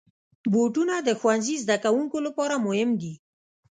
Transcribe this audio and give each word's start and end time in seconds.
بوټونه 0.51 0.95
د 1.01 1.09
ښوونځي 1.19 1.55
زدهکوونکو 1.63 2.17
لپاره 2.27 2.55
مهم 2.67 2.89
دي. 3.01 3.13